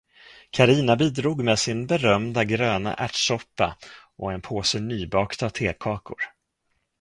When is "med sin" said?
1.43-1.87